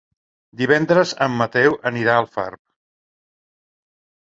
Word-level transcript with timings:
Divendres 0.61 1.11
en 1.25 1.35
Mateu 1.43 1.77
anirà 1.91 2.15
a 2.17 2.23
Alfarb. 2.25 2.61